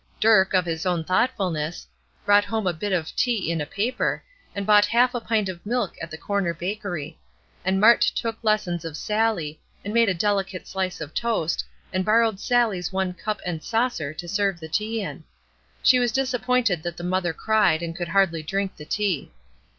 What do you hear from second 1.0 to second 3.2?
thoughtfulness, brought home a bit of